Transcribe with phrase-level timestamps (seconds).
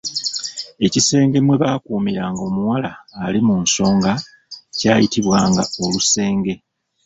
[0.85, 2.89] Ekisenge mwe baakuumiranga omuwala
[3.25, 4.13] ali mu nsonga
[4.77, 6.53] kyayitibwanga olusenge.